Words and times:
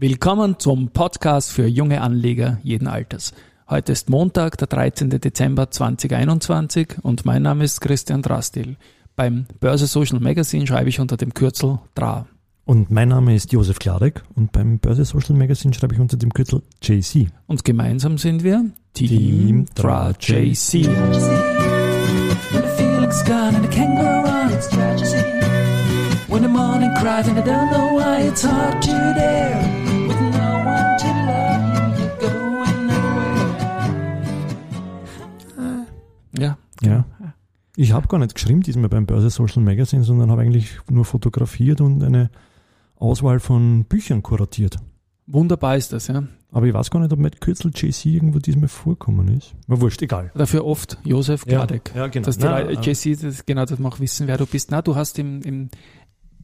Willkommen 0.00 0.60
zum 0.60 0.90
Podcast 0.90 1.50
für 1.50 1.66
junge 1.66 2.02
Anleger 2.02 2.60
jeden 2.62 2.86
Alters. 2.86 3.32
Heute 3.68 3.90
ist 3.90 4.08
Montag, 4.08 4.56
der 4.56 4.68
13. 4.68 5.10
Dezember 5.10 5.72
2021 5.72 6.98
und 7.02 7.24
mein 7.24 7.42
Name 7.42 7.64
ist 7.64 7.80
Christian 7.80 8.22
Drastil. 8.22 8.76
Beim 9.16 9.46
Börse 9.58 9.88
Social 9.88 10.20
Magazine 10.20 10.68
schreibe 10.68 10.88
ich 10.88 11.00
unter 11.00 11.16
dem 11.16 11.34
Kürzel 11.34 11.80
DRA. 11.96 12.28
Und 12.64 12.92
mein 12.92 13.08
Name 13.08 13.34
ist 13.34 13.52
Josef 13.52 13.80
Klarek 13.80 14.22
und 14.36 14.52
beim 14.52 14.78
Börse 14.78 15.04
Social 15.04 15.34
Magazine 15.34 15.74
schreibe 15.74 15.94
ich 15.94 16.00
unter 16.00 16.16
dem 16.16 16.32
Kürzel 16.32 16.62
JC. 16.80 17.26
Und 17.48 17.64
gemeinsam 17.64 18.18
sind 18.18 18.44
wir 18.44 18.66
Team, 18.94 19.08
Team 19.08 19.66
DRA 19.74 20.12
JC. 20.12 20.86
When 20.86 22.62
the 22.62 22.68
feeling's 22.76 23.24
gone 23.24 23.56
and 23.56 23.64
the 23.64 23.76
kangaroo 23.76 24.22
runs, 24.22 24.68
tragedy. 24.68 25.24
When 26.28 26.42
the 26.44 26.48
morning 26.48 26.94
cries 27.00 27.26
and 27.26 27.36
I 27.36 27.42
don't 27.42 27.72
know 27.72 27.98
why 27.98 28.28
it's 28.28 28.44
hard 28.44 28.80
to 28.82 28.92
dare. 28.92 29.87
Ja, 36.82 37.04
Ja. 37.20 37.34
Ich 37.76 37.92
habe 37.92 38.08
gar 38.08 38.18
nicht 38.18 38.34
geschrieben 38.34 38.60
diesmal 38.60 38.88
beim 38.88 39.06
Börse 39.06 39.30
Social 39.30 39.62
Magazine, 39.62 40.02
sondern 40.02 40.32
habe 40.32 40.42
eigentlich 40.42 40.78
nur 40.90 41.04
fotografiert 41.04 41.80
und 41.80 42.02
eine 42.02 42.28
Auswahl 42.96 43.38
von 43.38 43.84
Büchern 43.84 44.20
kuratiert. 44.22 44.78
wunderbar 45.28 45.76
ist 45.76 45.92
das, 45.92 46.08
ja. 46.08 46.24
Aber 46.50 46.66
ich 46.66 46.74
weiß 46.74 46.90
gar 46.90 46.98
nicht, 46.98 47.12
ob 47.12 47.20
mit 47.20 47.40
Kürzel 47.40 47.70
JC 47.72 48.06
irgendwo 48.06 48.40
diesmal 48.40 48.68
vorkommen 48.68 49.28
ist. 49.28 49.54
War 49.68 49.80
wurscht, 49.80 50.02
egal. 50.02 50.32
Dafür 50.34 50.64
oft 50.64 50.98
Josef 51.04 51.44
Gladek. 51.44 51.92
ja, 51.94 52.08
genau. 52.08 52.26
Dass 52.26 52.38
die 52.38 52.44
Na, 52.46 52.60
äh, 52.60 52.72
JC, 52.80 53.20
das, 53.20 53.46
genau, 53.46 53.64
das 53.64 53.78
macht 53.78 54.00
wissen, 54.00 54.26
wer 54.26 54.38
du 54.38 54.46
bist. 54.46 54.72
Na, 54.72 54.82
du 54.82 54.96
hast 54.96 55.18
im, 55.18 55.42
im 55.42 55.68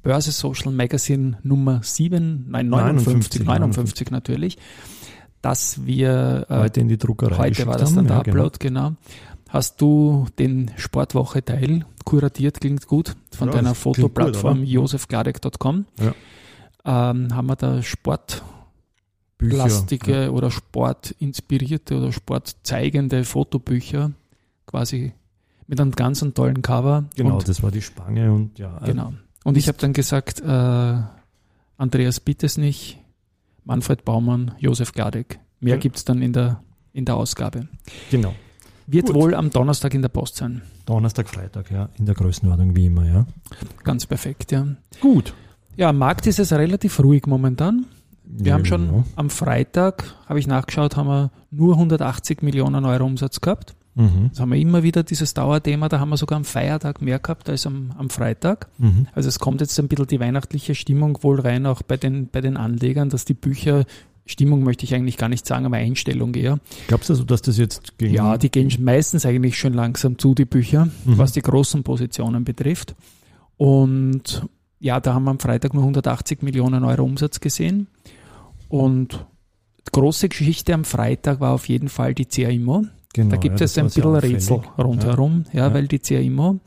Börse 0.03 0.31
Social 0.31 0.71
Magazine 0.73 1.39
Nummer 1.43 1.81
7, 1.83 2.47
nein, 2.49 2.69
59, 2.69 3.45
59, 3.45 3.45
59, 3.47 4.11
natürlich, 4.11 4.59
dass 5.41 5.85
wir 5.85 6.47
äh, 6.49 6.59
heute 6.59 6.81
in 6.81 6.89
die 6.89 6.99
Druckerei 6.99 7.49
heute 7.49 7.67
war 7.67 7.77
das 7.79 7.95
dann 7.95 8.01
haben. 8.01 8.09
der 8.09 8.17
ja, 8.19 8.23
genau. 8.23 8.37
Upload, 8.37 8.59
genau. 8.61 8.93
Hast 9.55 9.81
du 9.81 10.27
den 10.37 10.73
Sportwoche-Teil 10.77 11.87
kuratiert, 12.05 12.61
klingt 12.61 12.89
gut, 12.89 13.15
von 13.31 13.51
Ja, 13.51 13.55
deiner 13.55 13.77
Fotoplattform 13.77 14.65
josefgladek.com. 14.65 15.87
Ja. 16.01 16.13
Ähm, 16.85 17.33
haben 17.33 17.47
wir 17.47 17.55
da 17.55 17.75
Bücher, 17.77 17.85
sportlastige 17.85 20.33
oder 20.33 20.51
sportinspirierte 20.51 21.97
oder 21.97 22.11
sportzeigende 22.11 23.23
Fotobücher 23.23 24.11
quasi 24.67 25.13
mit 25.69 25.81
einem 25.81 25.93
ganz 25.93 26.27
tollen 26.35 26.61
Cover. 26.61 27.05
Genau, 27.15 27.37
Und, 27.37 27.47
das 27.49 27.63
war 27.63 27.71
die 27.71 27.83
Spange 27.83 28.33
und 28.33 28.59
ja. 28.59 28.77
äh, 28.83 28.87
genau. 28.87 29.13
Und 29.45 29.57
ich 29.57 29.69
habe 29.69 29.79
dann 29.79 29.93
gesagt, 29.93 30.41
äh, 30.41 30.97
Andreas 31.77 32.19
Bittes 32.19 32.59
nicht, 32.59 32.99
Manfred 33.63 34.05
Baumann, 34.05 34.51
Josef 34.59 34.91
Gladek. 34.91 35.39
Mehr 35.61 35.75
Ja. 35.75 35.81
gibt's 35.81 36.05
dann 36.05 36.23
in 36.23 36.33
der, 36.33 36.61
in 36.93 37.05
der 37.05 37.15
Ausgabe. 37.15 37.69
Genau. 38.11 38.35
Wird 38.87 39.07
Gut. 39.07 39.15
wohl 39.15 39.35
am 39.35 39.51
Donnerstag 39.51 39.95
in 39.95 40.03
der 40.03 40.09
Post 40.11 40.37
sein. 40.37 40.63
Donnerstag, 40.87 41.29
Freitag, 41.29 41.71
ja, 41.71 41.89
in 41.99 42.07
der 42.07 42.15
Größenordnung 42.15 42.77
wie 42.77 42.87
immer, 42.87 43.07
ja. 43.07 43.27
Ganz 43.83 44.07
perfekt, 44.07 44.53
ja. 44.53 44.67
Gut. 45.01 45.33
Ja, 45.77 45.89
am 45.89 45.99
Markt 45.99 46.27
ist 46.27 46.39
es 46.39 46.53
relativ 46.53 47.01
ruhig 47.01 47.27
momentan. 47.27 47.87
Wir 48.27 48.55
haben 48.55 48.65
schon 48.65 48.87
Ja. 48.87 49.05
am 49.17 49.31
Freitag, 49.31 50.15
habe 50.27 50.39
ich 50.39 50.47
nachgeschaut, 50.47 50.97
haben 50.97 51.09
wir 51.09 51.31
nur 51.51 51.75
180 51.75 52.43
Millionen 52.43 52.85
Euro 52.85 53.05
Umsatz 53.05 53.41
gehabt. 53.41 53.75
Mhm. 53.97 54.31
Das 54.31 54.41
haben 54.41 54.51
wir 54.51 54.59
immer 54.59 54.83
wieder, 54.83 55.03
dieses 55.05 55.35
Dauerthema, 55.35 55.89
da 55.89 56.01
haben 56.01 56.09
wir 56.09 56.17
sogar 56.17 56.37
am 56.37 56.45
Feiertag 56.45 57.01
mehr 57.01 57.19
gehabt 57.21 57.49
als 57.49 57.67
am, 57.67 57.93
am 57.97 58.11
Freitag. 58.11 58.69
Mhm. 58.79 59.07
Also 59.15 59.29
es 59.29 59.39
kommt 59.39 59.61
jetzt 59.61 59.79
ein 59.79 59.89
bisschen 59.89 60.07
die 60.09 60.21
weihnachtliche 60.21 60.75
Stimmung 60.75 61.23
wohl 61.23 61.41
rein, 61.41 61.65
auch 61.67 61.83
bei 61.83 61.97
den, 61.97 62.29
bei 62.29 62.41
den 62.41 62.57
Anlegern, 62.57 63.09
dass 63.09 63.25
die 63.25 63.35
Bücher, 63.35 63.85
Stimmung 64.27 64.63
möchte 64.63 64.85
ich 64.85 64.95
eigentlich 64.95 65.17
gar 65.19 65.29
nicht 65.29 65.47
sagen, 65.47 65.67
aber 65.67 65.77
Einstellung 65.77 66.35
eher. 66.35 66.59
Glaubst 66.89 67.09
du 67.11 67.13
also, 67.13 67.25
dass 67.25 67.43
das 67.43 67.59
jetzt 67.59 67.99
gegen. 67.99 68.15
Ja, 68.15 68.39
die 68.39 68.51
gehen 68.51 68.73
meistens 68.81 69.27
eigentlich 69.27 69.59
schon 69.59 69.75
langsam 69.75 70.19
zu, 70.19 70.35
die 70.35 70.47
Bücher, 70.47 70.87
Mhm. 71.05 71.19
was 71.19 71.33
die 71.33 71.43
großen 71.43 71.83
Positionen 71.83 72.45
betrifft. 72.45 72.95
Und 73.57 74.47
ja, 74.81 75.01
da 75.01 75.15
haben 75.15 75.25
wir 75.25 75.31
am 75.31 75.39
Freitag 75.39 75.75
nur 75.75 75.83
180 75.85 76.43
Millionen 76.43 76.85
Euro 76.85 77.05
Umsatz 77.05 77.41
gesehen. 77.41 77.87
Und 78.69 79.27
die 79.87 79.93
große 79.93 80.29
Geschichte 80.29 80.75
am 80.75 80.85
Freitag 80.85 81.41
war 81.41 81.53
auf 81.53 81.69
jeden 81.69 81.89
Fall 81.89 82.15
die 82.15 82.25
CA 82.25 82.49
Immo. 82.49 82.85
genau, 83.13 83.31
Da 83.31 83.37
gibt 83.37 83.61
ja, 83.61 83.65
es 83.67 83.79
ein 83.79 83.87
bisschen. 83.87 84.05
Rätsel 84.15 84.61
rundherum, 84.79 85.45
ja, 85.53 85.69
Ja. 85.69 85.75
weil 85.75 85.87
die 85.87 85.99
CA 86.01 86.19
Immo, 86.21 86.59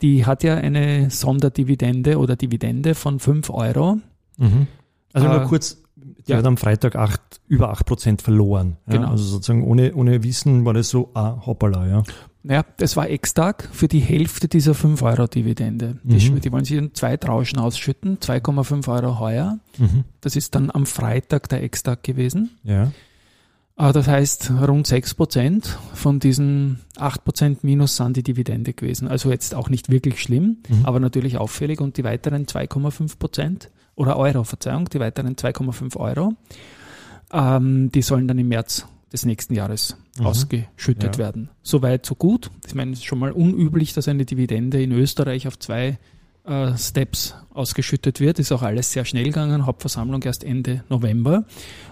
die 0.00 0.24
hat 0.24 0.42
ja 0.42 0.56
eine 0.56 1.10
Sonderdividende 1.10 2.18
oder 2.18 2.36
Dividende 2.36 2.94
von 2.94 3.18
5 3.20 3.50
Euro. 3.50 3.98
Mhm. 4.38 4.66
Also 5.12 5.28
Äh, 5.28 5.30
nur 5.30 5.40
kurz, 5.48 5.82
die 6.26 6.32
ja. 6.32 6.38
hat 6.38 6.46
am 6.46 6.56
Freitag 6.56 6.96
acht, 6.96 7.20
über 7.48 7.72
8% 7.72 8.22
verloren. 8.22 8.76
Ja? 8.86 8.94
Genau. 8.94 9.10
Also 9.10 9.24
sozusagen 9.24 9.64
ohne, 9.64 9.94
ohne 9.94 10.22
Wissen 10.22 10.64
war 10.64 10.72
das 10.74 10.88
so, 10.88 11.10
ah, 11.14 11.42
hoppala, 11.46 11.86
ja. 11.86 12.02
Ja, 12.46 12.62
das 12.76 12.94
war 12.96 13.08
Ex-Tag 13.08 13.70
für 13.72 13.88
die 13.88 14.00
Hälfte 14.00 14.48
dieser 14.48 14.74
5 14.74 15.00
Euro 15.02 15.26
Dividende. 15.26 15.96
Die, 16.02 16.30
Mhm. 16.30 16.40
die 16.42 16.52
wollen 16.52 16.64
sich 16.66 16.76
in 16.76 16.92
zwei 16.94 17.16
Trauschen 17.16 17.58
ausschütten, 17.58 18.18
2,5 18.20 18.86
Euro 18.88 19.18
heuer. 19.18 19.58
Mhm. 19.78 20.04
Das 20.20 20.36
ist 20.36 20.54
dann 20.54 20.70
am 20.70 20.84
Freitag 20.84 21.48
der 21.48 21.62
Ex-Tag 21.62 22.02
gewesen. 22.02 22.50
Ja. 22.62 22.92
Ah, 23.76 23.92
Das 23.92 24.06
heißt, 24.06 24.52
rund 24.68 24.86
6% 24.86 25.78
von 25.94 26.20
diesen 26.20 26.80
8% 26.98 27.64
minus 27.64 27.96
sind 27.96 28.16
die 28.16 28.22
Dividende 28.22 28.72
gewesen. 28.74 29.08
Also 29.08 29.30
jetzt 29.30 29.54
auch 29.54 29.68
nicht 29.70 29.88
wirklich 29.90 30.20
schlimm, 30.20 30.58
Mhm. 30.68 30.84
aber 30.84 31.00
natürlich 31.00 31.38
auffällig. 31.38 31.80
Und 31.80 31.96
die 31.96 32.04
weiteren 32.04 32.46
2,5% 32.46 33.70
oder 33.96 34.16
Euro, 34.16 34.44
Verzeihung, 34.44 34.88
die 34.88 35.00
weiteren 35.00 35.36
2,5 35.36 35.96
Euro, 35.96 36.34
ähm, 37.32 37.90
die 37.92 38.02
sollen 38.02 38.28
dann 38.28 38.38
im 38.38 38.48
März 38.48 38.86
des 39.12 39.24
nächsten 39.24 39.54
Jahres 39.54 39.96
Mhm. 40.18 40.26
ausgeschüttet 40.26 41.16
Ja. 41.16 41.18
werden. 41.18 41.48
Soweit, 41.62 42.04
so 42.06 42.14
gut. 42.14 42.50
Ich 42.66 42.74
meine, 42.74 42.92
es 42.92 42.98
ist 42.98 43.04
schon 43.04 43.18
mal 43.20 43.32
unüblich, 43.32 43.92
dass 43.92 44.08
eine 44.08 44.24
Dividende 44.24 44.82
in 44.82 44.92
Österreich 44.92 45.46
auf 45.48 45.58
zwei 45.58 45.98
äh, 46.46 46.76
Steps 46.76 47.34
ausgeschüttet 47.54 48.20
wird. 48.20 48.38
Ist 48.38 48.52
auch 48.52 48.60
alles 48.60 48.92
sehr 48.92 49.06
schnell 49.06 49.24
gegangen. 49.24 49.64
Hauptversammlung 49.64 50.22
erst 50.24 50.44
Ende 50.44 50.84
November. 50.90 51.44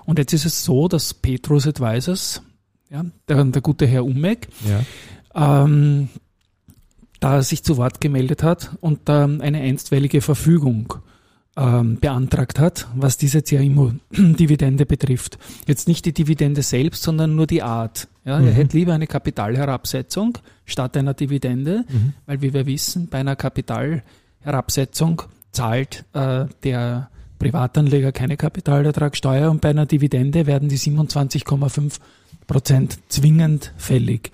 Und 0.05 0.19
jetzt 0.19 0.35
ist 0.35 0.45
es 0.45 0.63
so, 0.65 0.89
dass 0.89 1.15
Petrus 1.15 1.67
Advisors, 1.67 2.43
ja, 2.91 3.03
der, 3.29 3.45
der 3.45 3.63
gute 3.63 3.87
Herr 3.87 4.05
Umek, 4.05 4.49
Ja. 5.35 5.65
ähm, 5.65 6.11
da 7.21 7.41
sich 7.43 7.63
zu 7.63 7.77
Wort 7.79 8.01
gemeldet 8.01 8.43
hat 8.43 8.77
und 8.81 9.01
ähm, 9.09 9.41
eine 9.41 9.61
einstweilige 9.61 10.21
Verfügung 10.21 10.97
ähm, 11.57 11.99
beantragt 12.01 12.59
hat, 12.59 12.89
was 12.95 13.17
diese 13.19 13.43
CAIMO-Dividende 13.43 14.87
betrifft. 14.87 15.39
Jetzt 15.67 15.87
nicht 15.89 16.05
die 16.07 16.13
Dividende 16.15 16.63
selbst, 16.63 17.03
sondern 17.03 17.35
nur 17.35 17.47
die 17.47 17.63
Art. 17.63 18.09
Ja, 18.25 18.37
Er 18.37 18.41
Mhm. 18.41 18.53
hätte 18.53 18.77
lieber 18.77 18.95
eine 18.95 19.07
Kapitalherabsetzung 19.07 20.39
statt 20.65 20.97
einer 20.97 21.13
Dividende, 21.15 21.85
Mhm. 21.89 22.15
weil 22.27 22.41
wie 22.43 22.55
wir 22.55 22.67
wissen, 22.67 23.09
bei 23.09 23.19
einer 23.19 23.37
Kapitalherabsetzung 23.37 25.23
zahlt 25.53 26.05
äh, 26.15 26.47
der 26.65 27.09
Privatanleger 27.39 28.13
keine 28.13 28.37
Kapitalertragssteuer 28.37 29.51
und 29.51 29.61
bei 29.61 29.71
einer 29.71 29.87
Dividende 29.87 30.47
werden 30.47 30.69
die 30.69 30.79
27,5 30.79 31.99
Prozent 32.47 32.99
zwingend 33.09 33.73
fällig. 33.77 34.31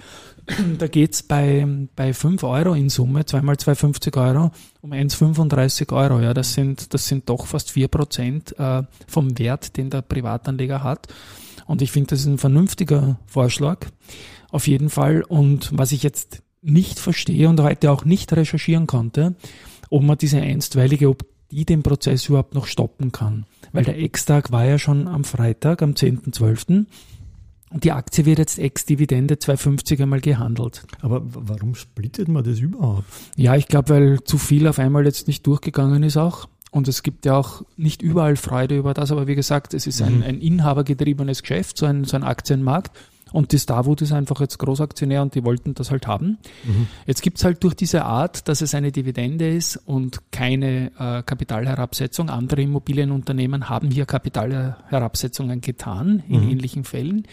Da 0.78 0.86
geht's 0.88 1.22
bei, 1.22 1.66
bei 1.94 2.14
5 2.14 2.42
Euro 2.42 2.74
in 2.74 2.88
Summe, 2.88 3.24
zweimal 3.26 3.56
2,50 3.56 4.16
Euro, 4.16 4.50
um 4.80 4.92
1,35 4.92 5.92
Euro. 5.92 6.20
Ja, 6.20 6.32
das 6.32 6.54
sind, 6.54 6.94
das 6.94 7.06
sind 7.06 7.28
doch 7.28 7.46
fast 7.46 7.70
4 7.72 7.88
Prozent 7.88 8.58
äh, 8.58 8.82
vom 9.06 9.38
Wert, 9.38 9.76
den 9.76 9.90
der 9.90 10.02
Privatanleger 10.02 10.82
hat. 10.82 11.08
Und 11.66 11.82
ich 11.82 11.92
finde, 11.92 12.08
das 12.10 12.20
ist 12.20 12.26
ein 12.26 12.38
vernünftiger 12.38 13.18
Vorschlag. 13.26 13.86
Auf 14.50 14.66
jeden 14.66 14.88
Fall. 14.88 15.22
Und 15.22 15.70
was 15.76 15.92
ich 15.92 16.02
jetzt 16.02 16.42
nicht 16.62 16.98
verstehe 16.98 17.48
und 17.48 17.60
heute 17.60 17.90
auch 17.90 18.04
nicht 18.04 18.32
recherchieren 18.32 18.86
konnte, 18.86 19.36
ob 19.90 20.02
man 20.02 20.18
diese 20.18 20.40
einstweilige, 20.40 21.08
ob 21.08 21.24
die 21.50 21.64
den 21.64 21.82
Prozess 21.82 22.28
überhaupt 22.28 22.54
noch 22.54 22.66
stoppen 22.66 23.12
kann. 23.12 23.46
Weil 23.72 23.84
der 23.84 23.98
Ex-Tag 23.98 24.50
war 24.50 24.64
ja 24.64 24.78
schon 24.78 25.08
am 25.08 25.24
Freitag, 25.24 25.82
am 25.82 25.92
10.12. 25.92 26.86
Und 27.70 27.84
die 27.84 27.92
Aktie 27.92 28.24
wird 28.24 28.38
jetzt 28.38 28.58
Ex-Dividende 28.58 29.34
2,50 29.34 30.02
einmal 30.02 30.20
gehandelt. 30.20 30.86
Aber 31.02 31.20
warum 31.24 31.74
splittet 31.74 32.28
man 32.28 32.42
das 32.44 32.60
überhaupt? 32.60 33.04
Ja, 33.36 33.56
ich 33.56 33.68
glaube, 33.68 33.90
weil 33.90 34.24
zu 34.24 34.38
viel 34.38 34.66
auf 34.66 34.78
einmal 34.78 35.04
jetzt 35.04 35.26
nicht 35.28 35.46
durchgegangen 35.46 36.02
ist 36.02 36.16
auch. 36.16 36.48
Und 36.70 36.86
es 36.88 37.02
gibt 37.02 37.24
ja 37.24 37.36
auch 37.36 37.62
nicht 37.76 38.02
überall 38.02 38.36
Freude 38.36 38.76
über 38.76 38.92
das, 38.94 39.10
aber 39.10 39.26
wie 39.26 39.34
gesagt, 39.34 39.72
es 39.74 39.86
ist 39.86 40.02
ein, 40.02 40.18
Mhm. 40.18 40.22
ein 40.22 40.40
inhabergetriebenes 40.40 41.42
Geschäft, 41.42 41.78
so 41.78 41.86
ein, 41.86 42.04
so 42.04 42.16
ein 42.16 42.24
Aktienmarkt. 42.24 42.96
Und 43.32 43.52
die 43.52 43.58
Starwood 43.58 44.02
ist 44.02 44.12
einfach 44.12 44.40
jetzt 44.40 44.58
Großaktionär 44.58 45.22
und 45.22 45.34
die 45.34 45.44
wollten 45.44 45.74
das 45.74 45.90
halt 45.90 46.06
haben. 46.06 46.38
Mhm. 46.64 46.86
Jetzt 47.06 47.22
gibt's 47.22 47.44
halt 47.44 47.62
durch 47.62 47.74
diese 47.74 48.04
Art, 48.04 48.48
dass 48.48 48.60
es 48.60 48.74
eine 48.74 48.92
Dividende 48.92 49.48
ist 49.48 49.76
und 49.76 50.20
keine 50.30 50.92
äh, 50.98 51.22
Kapitalherabsetzung. 51.22 52.30
Andere 52.30 52.62
Immobilienunternehmen 52.62 53.68
haben 53.68 53.90
hier 53.90 54.06
Kapitalherabsetzungen 54.06 55.60
getan 55.60 56.22
in 56.28 56.42
Mhm. 56.44 56.50
ähnlichen 56.50 56.84
Fällen. 56.84 57.26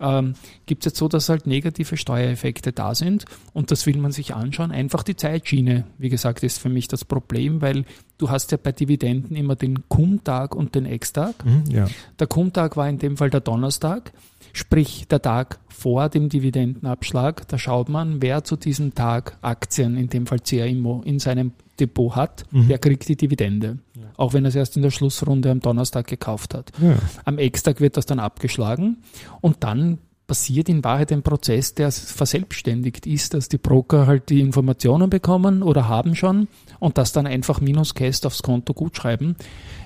Ähm, 0.00 0.34
Gibt 0.66 0.84
jetzt 0.84 0.96
so, 0.96 1.08
dass 1.08 1.28
halt 1.28 1.46
negative 1.46 1.96
Steuereffekte 1.96 2.72
da 2.72 2.94
sind 2.94 3.26
und 3.52 3.70
das 3.70 3.86
will 3.86 3.96
man 3.98 4.12
sich 4.12 4.34
anschauen. 4.34 4.72
Einfach 4.72 5.02
die 5.02 5.14
Zeitschiene, 5.16 5.84
wie 5.98 6.08
gesagt, 6.08 6.42
ist 6.42 6.58
für 6.58 6.68
mich 6.68 6.88
das 6.88 7.04
Problem, 7.04 7.60
weil 7.62 7.84
du 8.18 8.30
hast 8.30 8.52
ja 8.52 8.58
bei 8.62 8.72
Dividenden 8.72 9.36
immer 9.36 9.56
den 9.56 9.88
Cum-Tag 9.88 10.54
und 10.54 10.74
den 10.74 10.86
Ex-Tag. 10.86 11.44
Mhm, 11.44 11.64
ja. 11.70 11.86
Der 12.18 12.26
Cum-Tag 12.26 12.76
war 12.76 12.88
in 12.88 12.98
dem 12.98 13.16
Fall 13.16 13.30
der 13.30 13.40
Donnerstag, 13.40 14.12
sprich 14.52 15.06
der 15.08 15.20
Tag 15.22 15.58
vor 15.68 16.08
dem 16.08 16.28
Dividendenabschlag. 16.28 17.46
Da 17.48 17.58
schaut 17.58 17.88
man, 17.88 18.22
wer 18.22 18.44
zu 18.44 18.56
diesem 18.56 18.94
Tag 18.94 19.36
Aktien, 19.42 19.96
in 19.96 20.08
dem 20.08 20.26
Fall 20.26 20.38
CRIMO, 20.40 21.02
in 21.04 21.18
seinem 21.18 21.52
Depot 21.80 22.14
hat, 22.14 22.44
Mhm. 22.52 22.68
der 22.68 22.78
kriegt 22.78 23.08
die 23.08 23.16
Dividende. 23.16 23.78
Auch 24.16 24.32
wenn 24.32 24.44
er 24.44 24.48
es 24.50 24.54
erst 24.54 24.76
in 24.76 24.82
der 24.82 24.90
Schlussrunde 24.92 25.50
am 25.50 25.58
Donnerstag 25.58 26.06
gekauft 26.06 26.54
hat. 26.54 26.70
Ja. 26.80 26.96
Am 27.24 27.38
Ex-Tag 27.38 27.80
wird 27.80 27.96
das 27.96 28.06
dann 28.06 28.20
abgeschlagen 28.20 28.98
und 29.40 29.64
dann 29.64 29.98
passiert 30.34 30.68
in 30.68 30.82
Wahrheit 30.82 31.12
ein 31.12 31.22
Prozess, 31.22 31.74
der 31.74 31.92
verselbstständigt 31.92 33.06
ist, 33.06 33.34
dass 33.34 33.48
die 33.48 33.56
Broker 33.56 34.08
halt 34.08 34.30
die 34.30 34.40
Informationen 34.40 35.08
bekommen 35.08 35.62
oder 35.62 35.86
haben 35.86 36.16
schon 36.16 36.48
und 36.80 36.98
das 36.98 37.12
dann 37.12 37.28
einfach 37.28 37.60
minus 37.60 37.94
Cast 37.94 38.26
aufs 38.26 38.42
Konto 38.42 38.74
gutschreiben. 38.74 39.36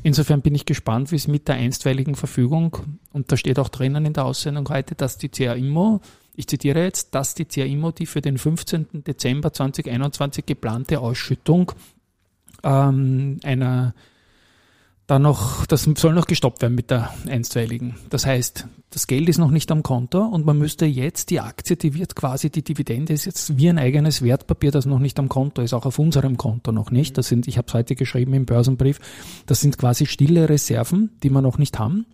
Insofern 0.02 0.40
bin 0.40 0.54
ich 0.54 0.64
gespannt, 0.64 1.12
wie 1.12 1.16
es 1.16 1.28
mit 1.28 1.48
der 1.48 1.56
einstweiligen 1.56 2.14
Verfügung, 2.14 2.78
und 3.12 3.30
da 3.30 3.36
steht 3.36 3.58
auch 3.58 3.68
drinnen 3.68 4.06
in 4.06 4.14
der 4.14 4.24
Aussendung 4.24 4.66
heute, 4.70 4.94
dass 4.94 5.18
die 5.18 5.28
CAIMO, 5.28 6.00
ich 6.34 6.46
zitiere 6.46 6.82
jetzt, 6.82 7.14
dass 7.14 7.34
die 7.34 7.44
CAIMO 7.44 7.90
die 7.90 8.06
für 8.06 8.22
den 8.22 8.38
15. 8.38 9.04
Dezember 9.06 9.52
2021 9.52 10.46
geplante 10.46 11.00
Ausschüttung 11.00 11.72
ähm, 12.64 13.38
einer 13.44 13.92
dann 15.08 15.22
noch, 15.22 15.64
das 15.64 15.88
soll 15.96 16.12
noch 16.12 16.26
gestoppt 16.26 16.60
werden 16.60 16.74
mit 16.74 16.90
der 16.90 17.12
einstweiligen. 17.26 17.96
Das 18.10 18.26
heißt, 18.26 18.68
das 18.90 19.06
Geld 19.06 19.28
ist 19.30 19.38
noch 19.38 19.50
nicht 19.50 19.72
am 19.72 19.82
Konto 19.82 20.22
und 20.22 20.44
man 20.44 20.58
müsste 20.58 20.84
jetzt 20.84 21.30
die 21.30 21.40
Aktie, 21.40 21.76
die 21.76 21.94
wird 21.94 22.14
quasi, 22.14 22.50
die 22.50 22.62
Dividende 22.62 23.14
ist 23.14 23.24
jetzt 23.24 23.56
wie 23.56 23.70
ein 23.70 23.78
eigenes 23.78 24.20
Wertpapier, 24.20 24.70
das 24.70 24.84
noch 24.84 24.98
nicht 24.98 25.18
am 25.18 25.30
Konto 25.30 25.62
ist, 25.62 25.72
auch 25.72 25.86
auf 25.86 25.98
unserem 25.98 26.36
Konto 26.36 26.72
noch 26.72 26.90
nicht. 26.90 27.16
Das 27.16 27.26
sind, 27.26 27.48
ich 27.48 27.56
habe 27.56 27.66
es 27.68 27.74
heute 27.74 27.94
geschrieben 27.94 28.34
im 28.34 28.44
Börsenbrief, 28.44 29.00
das 29.46 29.62
sind 29.62 29.78
quasi 29.78 30.04
stille 30.04 30.46
Reserven, 30.50 31.10
die 31.22 31.30
wir 31.30 31.40
noch 31.40 31.56
nicht 31.56 31.78
haben. 31.78 32.04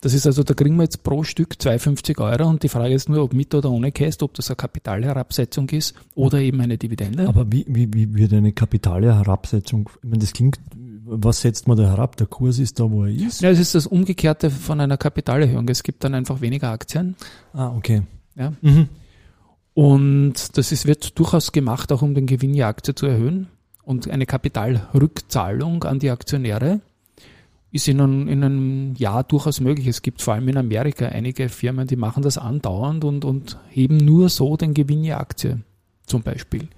Das 0.00 0.14
ist 0.14 0.26
also, 0.26 0.44
da 0.44 0.54
kriegen 0.54 0.76
wir 0.76 0.84
jetzt 0.84 1.02
pro 1.02 1.24
Stück 1.24 1.54
2,50 1.60 2.20
Euro 2.20 2.48
und 2.48 2.62
die 2.62 2.68
Frage 2.68 2.94
ist 2.94 3.08
nur, 3.08 3.22
ob 3.22 3.32
mit 3.32 3.52
oder 3.54 3.70
ohne 3.70 3.90
Cast, 3.90 4.22
ob 4.22 4.34
das 4.34 4.48
eine 4.48 4.56
Kapitalherabsetzung 4.56 5.68
ist 5.70 5.94
oder 6.14 6.38
eben 6.38 6.60
eine 6.60 6.78
Dividende. 6.78 7.28
Aber 7.28 7.50
wie, 7.50 7.64
wie, 7.68 7.92
wie 7.92 8.14
wird 8.14 8.32
eine 8.32 8.52
Kapitalherabsetzung, 8.52 9.90
ich 10.02 10.08
meine, 10.08 10.18
das 10.18 10.32
klingt, 10.32 10.58
was 11.14 11.40
setzt 11.40 11.68
man 11.68 11.76
da 11.76 11.84
herab? 11.84 12.16
Der 12.16 12.26
Kurs 12.26 12.58
ist 12.58 12.80
da, 12.80 12.90
wo 12.90 13.04
er 13.04 13.10
ist? 13.10 13.40
Ja, 13.40 13.50
es 13.50 13.58
ist 13.58 13.74
das 13.74 13.86
Umgekehrte 13.86 14.50
von 14.50 14.80
einer 14.80 14.96
Kapitalerhöhung. 14.96 15.68
Es 15.68 15.82
gibt 15.82 16.04
dann 16.04 16.14
einfach 16.14 16.40
weniger 16.40 16.70
Aktien. 16.70 17.16
Ah, 17.52 17.68
okay. 17.76 18.02
Ja. 18.34 18.52
Mhm. 18.62 18.88
Und 19.74 20.56
das 20.56 20.72
ist, 20.72 20.86
wird 20.86 21.18
durchaus 21.18 21.52
gemacht, 21.52 21.92
auch 21.92 22.02
um 22.02 22.14
den 22.14 22.26
Gewinn 22.26 22.54
der 22.54 22.68
Aktie 22.68 22.94
zu 22.94 23.06
erhöhen. 23.06 23.48
Und 23.82 24.08
eine 24.08 24.26
Kapitalrückzahlung 24.26 25.84
an 25.84 25.98
die 25.98 26.10
Aktionäre 26.10 26.80
ist 27.72 27.88
in 27.88 28.00
einem, 28.00 28.28
in 28.28 28.44
einem 28.44 28.94
Jahr 28.96 29.24
durchaus 29.24 29.60
möglich. 29.60 29.86
Es 29.86 30.02
gibt 30.02 30.22
vor 30.22 30.34
allem 30.34 30.48
in 30.48 30.58
Amerika 30.58 31.06
einige 31.06 31.48
Firmen, 31.48 31.86
die 31.86 31.96
machen 31.96 32.22
das 32.22 32.38
andauernd 32.38 33.04
und, 33.04 33.24
und 33.24 33.58
heben 33.70 33.96
nur 33.96 34.28
so 34.28 34.56
den 34.56 34.74
Gewinn 34.74 35.02
der 35.02 35.20
Aktie, 35.20 35.60
zum 36.06 36.22
Beispiel. 36.22 36.68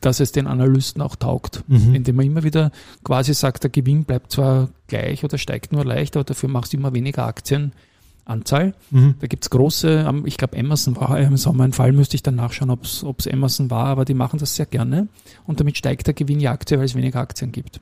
Dass 0.00 0.20
es 0.20 0.32
den 0.32 0.46
Analysten 0.46 1.02
auch 1.02 1.14
taugt, 1.16 1.62
Mhm. 1.68 1.94
indem 1.94 2.16
man 2.16 2.24
immer 2.26 2.42
wieder 2.42 2.70
quasi 3.04 3.34
sagt, 3.34 3.64
der 3.64 3.70
Gewinn 3.70 4.04
bleibt 4.04 4.32
zwar 4.32 4.68
gleich 4.86 5.24
oder 5.24 5.36
steigt 5.38 5.72
nur 5.72 5.84
leicht, 5.84 6.16
aber 6.16 6.24
dafür 6.24 6.48
machst 6.48 6.72
du 6.72 6.78
immer 6.78 6.94
weniger 6.94 7.26
Aktienanzahl. 7.26 8.74
Mhm. 8.90 9.14
Da 9.20 9.26
gibt's 9.26 9.50
große, 9.50 10.10
ich 10.24 10.36
glaube 10.36 10.58
Amazon 10.58 10.96
war 10.96 11.18
im 11.18 11.36
Sommer 11.36 11.64
ein 11.64 11.72
Fall, 11.72 11.92
müsste 11.92 12.16
ich 12.16 12.22
dann 12.22 12.36
nachschauen, 12.36 12.70
ob 12.70 12.84
es 12.84 13.28
Amazon 13.30 13.70
war, 13.70 13.86
aber 13.86 14.04
die 14.04 14.14
machen 14.14 14.38
das 14.38 14.56
sehr 14.56 14.66
gerne 14.66 15.08
und 15.46 15.60
damit 15.60 15.76
steigt 15.76 16.06
der 16.06 16.14
Gewinn 16.14 16.38
der 16.40 16.52
Aktie, 16.52 16.78
weil 16.78 16.86
es 16.86 16.94
weniger 16.94 17.20
Aktien 17.20 17.52
gibt. 17.52 17.80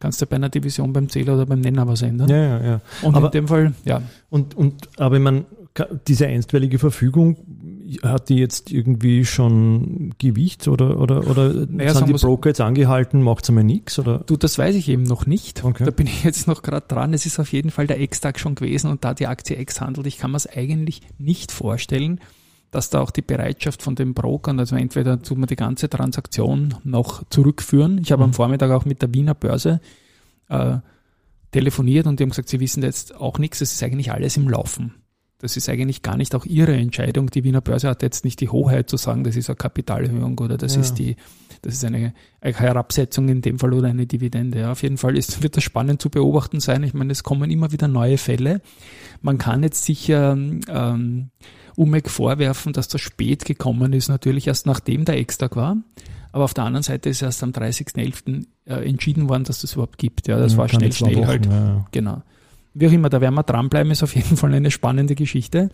Kannst 0.00 0.20
du 0.20 0.26
bei 0.26 0.36
einer 0.36 0.48
Division 0.50 0.92
beim 0.92 1.08
Zähler 1.08 1.34
oder 1.34 1.46
beim 1.46 1.60
Nenner 1.60 1.86
was 1.86 2.02
ändern. 2.02 2.28
Ja, 2.28 2.36
ja, 2.36 2.64
ja. 2.64 2.80
Und 3.02 3.16
aber- 3.16 3.26
in 3.26 3.32
dem 3.32 3.48
Fall, 3.48 3.74
ja, 3.84 4.02
Und, 4.30 4.54
und, 4.54 4.88
aber 4.98 5.16
ich 5.16 5.22
meine, 5.22 5.44
diese 6.06 6.26
einstweilige 6.28 6.78
Verfügung, 6.78 7.36
hat 8.02 8.28
die 8.28 8.36
jetzt 8.36 8.70
irgendwie 8.70 9.24
schon 9.24 10.14
Gewicht 10.18 10.68
oder, 10.68 11.00
oder, 11.00 11.28
oder 11.28 11.66
Naja, 11.66 11.94
sind 11.94 12.08
die 12.08 12.12
Broker 12.12 12.50
jetzt 12.50 12.60
angehalten, 12.60 13.22
macht's 13.22 13.48
einmal 13.48 13.64
nichts 13.64 13.98
oder? 13.98 14.18
du, 14.18 14.36
das 14.36 14.56
weiß 14.56 14.74
ich 14.76 14.88
eben 14.88 15.02
noch 15.02 15.26
nicht. 15.26 15.64
Okay. 15.64 15.84
Da 15.84 15.90
bin 15.90 16.06
ich 16.06 16.22
jetzt 16.24 16.46
noch 16.46 16.62
gerade 16.62 16.86
dran. 16.86 17.12
Es 17.12 17.26
ist 17.26 17.38
auf 17.40 17.52
jeden 17.52 17.70
Fall 17.70 17.86
der 17.86 18.00
Ex-Tag 18.00 18.38
schon 18.38 18.54
gewesen 18.54 18.90
und 18.90 19.04
da 19.04 19.14
die 19.14 19.26
Aktie 19.26 19.60
X 19.60 19.80
handelt, 19.80 20.06
ich 20.06 20.18
kann 20.18 20.30
mir 20.30 20.36
es 20.36 20.46
eigentlich 20.46 21.02
nicht 21.18 21.50
vorstellen, 21.50 22.20
dass 22.70 22.90
da 22.90 23.00
auch 23.00 23.10
die 23.10 23.22
Bereitschaft 23.22 23.82
von 23.82 23.94
den 23.96 24.14
Brokern, 24.14 24.58
also 24.58 24.76
entweder 24.76 25.20
tut 25.22 25.38
man 25.38 25.46
die 25.48 25.56
ganze 25.56 25.88
Transaktion 25.88 26.74
noch 26.84 27.22
zurückführen. 27.30 27.98
Ich 27.98 28.12
habe 28.12 28.22
am 28.24 28.30
Mhm. 28.30 28.34
Vormittag 28.34 28.70
auch 28.70 28.84
mit 28.84 29.02
der 29.02 29.12
Wiener 29.12 29.34
Börse 29.34 29.80
äh, 30.48 30.78
telefoniert 31.50 32.06
und 32.06 32.18
die 32.18 32.24
haben 32.24 32.30
gesagt, 32.30 32.48
sie 32.48 32.60
wissen 32.60 32.82
jetzt 32.82 33.14
auch 33.16 33.38
nichts, 33.38 33.60
es 33.60 33.72
ist 33.72 33.82
eigentlich 33.82 34.10
alles 34.12 34.36
im 34.36 34.48
Laufen. 34.48 34.94
Das 35.44 35.58
ist 35.58 35.68
eigentlich 35.68 36.00
gar 36.00 36.16
nicht 36.16 36.34
auch 36.34 36.46
ihre 36.46 36.74
Entscheidung. 36.74 37.28
Die 37.28 37.44
Wiener 37.44 37.60
Börse 37.60 37.86
hat 37.90 38.00
jetzt 38.02 38.24
nicht 38.24 38.40
die 38.40 38.48
Hoheit 38.48 38.88
zu 38.88 38.96
sagen, 38.96 39.24
das 39.24 39.36
ist 39.36 39.50
eine 39.50 39.56
Kapitalerhöhung 39.56 40.38
oder 40.38 40.56
das 40.56 40.74
Ja. 40.74 40.80
ist 40.80 40.94
die, 40.94 41.16
das 41.60 41.74
ist 41.74 41.84
eine, 41.84 42.14
eine 42.40 42.54
Herabsetzung 42.54 43.28
in 43.28 43.42
dem 43.42 43.58
Fall 43.58 43.74
oder 43.74 43.88
eine 43.88 44.06
Dividende. 44.06 44.60
Ja, 44.60 44.72
auf 44.72 44.82
jeden 44.82 44.96
Fall 44.96 45.18
ist, 45.18 45.42
wird 45.42 45.58
das 45.58 45.62
spannend 45.62 46.00
zu 46.00 46.08
beobachten 46.08 46.60
sein. 46.60 46.82
Ich 46.82 46.94
meine, 46.94 47.12
es 47.12 47.22
kommen 47.24 47.50
immer 47.50 47.72
wieder 47.72 47.88
neue 47.88 48.16
Fälle. 48.16 48.62
Man 49.20 49.36
kann 49.36 49.62
jetzt 49.62 49.84
sicher 49.84 50.32
ähm, 50.32 51.28
UMEC 51.76 52.08
vorwerfen, 52.08 52.72
dass 52.72 52.88
das 52.88 53.02
spät 53.02 53.44
gekommen 53.44 53.92
ist, 53.92 54.08
natürlich 54.08 54.46
erst 54.46 54.64
nachdem 54.64 55.04
der 55.04 55.18
Ex-Tag 55.18 55.56
war. 55.56 55.76
Aber 56.32 56.44
auf 56.44 56.54
der 56.54 56.64
anderen 56.64 56.82
Seite 56.82 57.10
ist 57.10 57.20
erst 57.20 57.42
am 57.42 57.50
30.11. 57.50 58.46
Äh, 58.64 58.88
entschieden 58.88 59.28
worden, 59.28 59.44
dass 59.44 59.60
das 59.60 59.74
überhaupt 59.74 59.98
gibt. 59.98 60.26
Ja, 60.26 60.38
das 60.38 60.52
Ja, 60.52 60.58
war 60.58 60.68
keine 60.68 60.90
schnell, 60.90 61.12
schnell 61.12 61.16
Wochen, 61.18 61.26
halt. 61.28 61.46
Ja. 61.46 61.86
Genau. 61.92 62.22
Wie 62.74 62.88
auch 62.88 62.92
immer, 62.92 63.08
da 63.08 63.20
werden 63.20 63.34
wir 63.34 63.42
dranbleiben, 63.44 63.92
ist 63.92 64.02
auf 64.02 64.14
jeden 64.16 64.36
Fall 64.36 64.52
eine 64.52 64.70
spannende 64.70 65.14
Geschichte. 65.14 65.70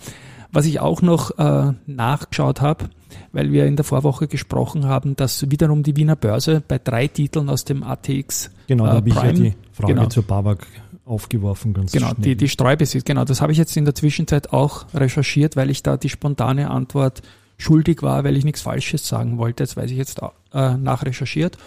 Was 0.53 0.67
ich 0.67 0.81
auch 0.81 1.01
noch 1.01 1.39
äh, 1.39 1.73
nachgeschaut 1.87 2.61
habe, 2.61 2.91
weil 3.33 3.53
wir 3.53 3.67
in 3.67 3.77
der 3.77 3.85
Vorwoche 3.85 4.27
gesprochen 4.29 4.85
haben, 4.87 5.17
dass 5.17 5.51
wiederum 5.51 5.83
die 5.83 5.97
Wiener 5.97 6.17
Börse 6.17 6.63
bei 6.67 6.79
drei 6.79 7.07
Titeln 7.07 7.49
aus 7.49 7.65
dem 7.65 7.83
ATX, 7.83 8.51
Genau, 8.67 8.85
da 8.87 8.93
Äh, 8.93 8.97
habe 8.97 9.09
ich 9.09 9.15
ja 9.15 9.33
die 9.33 9.55
Frage 9.73 9.95
genau. 9.95 10.07
zur 10.09 10.25
Babak 10.25 10.67
aufgeworfen, 11.05 11.73
ganz 11.73 11.93
genau, 11.93 12.09
schnell. 12.11 12.23
die, 12.23 12.37
die 12.37 12.49
Streubesitz, 12.49 13.05
genau, 13.05 13.25
das 13.25 13.41
habe 13.41 13.53
ich 13.53 13.59
jetzt 13.59 13.77
in 13.77 13.85
der 13.85 13.95
Zwischenzeit 13.95 14.53
auch 14.53 14.87
recherchiert, 14.95 15.57
weil 15.57 15.71
ich 15.71 15.83
da 15.83 15.97
die 15.97 16.09
spontane 16.09 16.71
Antwort 16.71 17.23
schuldig 17.57 18.03
war, 18.03 18.25
weil 18.25 18.37
ich 18.37 18.45
nichts 18.45 18.61
Falsches 18.63 19.07
sagen 19.07 19.39
wollte. 19.39 19.63
Jetzt 19.63 19.77
weiß 19.77 19.91
ich 19.91 19.97
jetzt 19.99 20.21
äh, 20.53 20.77
nachrecherchiert. 20.77 21.59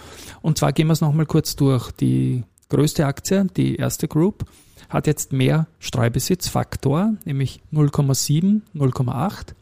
Und 0.42 0.58
zwar 0.58 0.74
gehen 0.74 0.88
wir 0.88 0.94
es 0.94 1.02
nochmal 1.02 1.26
kurz 1.26 1.56
durch. 1.56 1.92
Die 1.92 2.44
größte 2.70 3.06
Aktie, 3.06 3.46
die 3.56 3.76
erste 3.76 4.08
Group, 4.08 4.46
hat 4.94 5.07
jetzt 5.07 5.34
mehr 5.34 5.68
Streubesitzfaktor, 5.80 7.13
nämlich 7.25 7.62
0,7, 7.74 8.62
0,8 8.75 9.53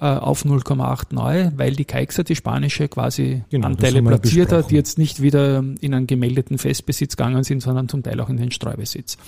äh, 0.00 0.06
auf 0.06 0.44
0,8 0.44 1.14
neu, 1.14 1.50
weil 1.56 1.76
die 1.76 1.84
Kaixa, 1.84 2.22
die 2.22 2.34
spanische, 2.34 2.88
quasi 2.88 3.42
Genau, 3.50 3.68
das 3.68 3.76
Anteile 3.76 4.02
platziert 4.02 4.50
hat, 4.52 4.70
die 4.70 4.74
jetzt 4.74 4.98
nicht 4.98 5.20
wieder 5.22 5.62
in 5.80 5.94
einen 5.94 6.06
gemeldeten 6.06 6.58
Festbesitz 6.58 7.16
gegangen 7.16 7.44
sind, 7.44 7.60
sondern 7.62 7.88
zum 7.88 8.02
Teil 8.02 8.20
auch 8.20 8.28
in 8.30 8.36
den 8.38 8.50
Streubesitz. 8.50 9.18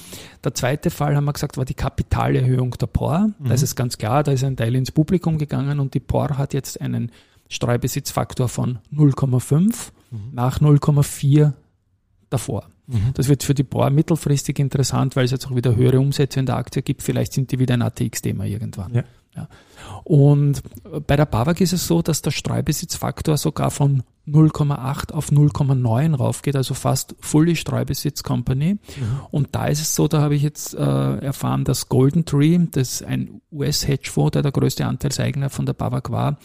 Der 0.43 0.55
zweite 0.55 0.91
Fall, 0.91 1.15
haben 1.15 1.25
wir 1.27 1.33
gesagt, 1.35 1.57
war 1.57 1.65
die 1.67 1.75
Kapitalerhöhung 1.75 2.71
der 2.81 2.87
POR. 2.87 3.31
Da 3.39 3.45
Mhm. 3.49 3.51
ist 3.53 3.63
es 3.63 3.77
ganz 3.77 3.99
klar, 3.99 4.23
da 4.23 4.33
ist 4.33 4.45
ein 4.45 4.57
Teil 4.57 4.75
ins 4.75 4.91
Publikum 4.93 5.39
gegangen 5.39 5.79
und 5.79 5.95
die 5.95 6.01
POR 6.01 6.39
hat 6.39 6.55
jetzt 6.55 6.81
einen 6.81 7.13
Streubesitzfaktor 7.49 8.49
von 8.49 8.79
0,5 8.91 9.93
nach 10.33 10.61
0,4 10.61 11.53
davor. 12.31 12.65
Mhm. 12.87 13.11
Das 13.15 13.29
wird 13.29 13.43
für 13.43 13.55
die 13.55 13.65
POR 13.65 13.91
mittelfristig 13.91 14.59
interessant, 14.59 15.17
weil 15.17 15.25
es 15.25 15.31
jetzt 15.31 15.47
auch 15.47 15.55
wieder 15.55 15.77
höhere 15.77 16.01
Umsätze 16.01 16.41
in 16.41 16.47
der 16.47 16.57
Aktie 16.57 16.83
gibt. 16.83 17.03
Vielleicht 17.03 17.33
sind 17.33 17.53
die 17.53 17.59
wieder 17.59 17.75
ein 17.75 17.83
ATX-Thema 17.83 18.45
irgendwann. 18.45 18.95
Ja. 18.95 19.05
Und 20.05 20.63
bei 21.07 21.17
der 21.17 21.27
BAWAG 21.27 21.61
ist 21.61 21.73
es 21.73 21.87
so, 21.87 22.03
dass 22.03 22.23
der 22.23 22.33
Streubesitzfaktor 22.33 23.39
sogar 23.39 23.71
von 23.71 24.03
0,8 24.29 25.13
auf 25.13 25.31
0,9 25.31 26.15
raufgeht, 26.15 26.55
also 26.55 26.75
fast 26.75 27.17
fully 27.21 27.57
Streubesitz 27.57 28.23
Company. 28.23 28.79
Und 29.31 29.49
da 29.53 29.67
ist 29.67 29.81
es 29.81 29.95
so, 29.95 30.07
da 30.07 30.21
habe 30.21 30.35
ich 30.35 30.43
jetzt 30.43 30.75
äh, 30.75 30.79
erfahren, 31.19 31.65
dass 31.65 31.89
Golden 31.89 32.25
Tree, 32.25 32.59
das 32.71 33.01
ist 33.01 33.05
ein 33.05 33.41
US-Hedgefonds, 33.51 34.33
der 34.33 34.43
der 34.43 34.53
größte 34.53 34.87
Anteilseigner 34.87 35.51
von 35.51 35.67
der 35.67 35.73
BAWAG 35.73 36.11
war, 36.11 36.39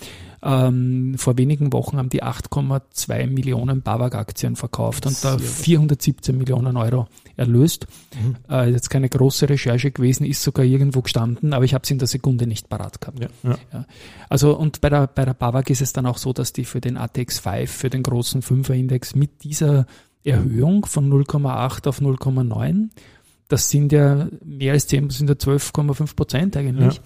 ähm, 0.44 1.15
vor 1.17 1.38
wenigen 1.38 1.74
Wochen 1.74 1.98
haben 1.98 2.10
die 2.10 2.24
8,2 2.24 3.27
Millionen 3.27 3.82
BAWAG-Aktien 3.82 4.56
verkauft 4.56 5.06
und 5.06 5.24
da 5.24 5.38
417 5.38 6.38
Millionen 6.38 6.77
Euro 6.77 7.08
erlöst. 7.36 7.88
Äh, 8.50 8.72
jetzt 8.72 8.89
keine 8.89 9.10
große 9.10 9.50
Recherche 9.50 9.91
gewesen, 9.91 10.25
ist 10.25 10.44
sogar 10.44 10.65
irgendwo 10.65 11.01
gestanden, 11.01 11.53
aber 11.53 11.65
ich 11.65 11.74
habe 11.74 11.84
es 11.84 11.91
in 11.91 12.00
der 12.00 12.08
Sekunde 12.08 12.46
nicht 12.46 12.70
parat 12.70 13.01
gehabt. 13.01 13.20
Ja, 13.20 13.29
ja. 13.44 13.58
Ja. 13.74 13.86
Also 14.29 14.58
und 14.58 14.82
bei 14.82 14.89
der, 14.89 15.08
bei 15.08 15.25
der 15.25 15.34
BAWAG 15.34 15.70
ist 15.70 15.82
es 15.82 15.94
dann 15.94 16.06
auch 16.06 16.17
so, 16.17 16.34
dass 16.34 16.53
die 16.53 16.65
für 16.65 16.82
den 16.82 16.98
ATX 16.98 17.39
5, 17.39 17.72
für 17.72 17.89
den 17.89 18.03
großen 18.03 18.41
5er 18.41 18.74
Index 18.74 19.15
mit 19.15 19.44
dieser 19.44 19.86
Erhöhung 20.24 20.86
von 20.86 21.10
0,8 21.12 21.88
auf 21.88 22.01
0,9, 22.01 22.89
das 23.48 23.70
sind 23.70 23.91
ja 23.91 24.27
mehr 24.44 24.74
als 24.74 24.88
10, 24.88 25.08
das 25.08 25.17
sind 25.17 25.29
ja 25.29 25.36
12,5 25.36 26.15
Prozent 26.15 26.58
eigentlich, 26.58 26.98
ähm, 26.98 27.03